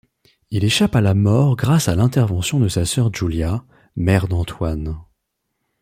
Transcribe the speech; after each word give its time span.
Il 0.49 0.63
échappe 0.63 0.95
à 0.95 1.01
la 1.01 1.13
mort 1.13 1.55
grâce 1.55 1.87
à 1.87 1.95
l'intervention 1.95 2.59
de 2.59 2.67
sa 2.67 2.85
sœur 2.87 3.13
Julia, 3.13 3.63
mère 3.95 4.27
d'Antoine. 4.27 4.97